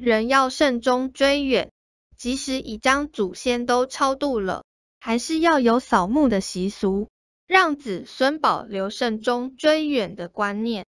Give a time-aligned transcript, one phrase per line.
[0.00, 1.72] 人要慎终追远
[2.16, 4.64] 即使已将祖先都超度了
[4.98, 7.10] 还是要有扫墓的习俗
[7.46, 10.86] 让子孙保留慎终追远的观念。